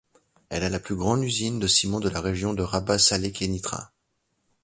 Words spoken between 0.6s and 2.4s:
a la plus grande usine de ciment de la